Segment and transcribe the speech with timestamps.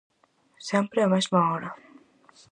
[0.69, 1.69] Sempre á mesma hora.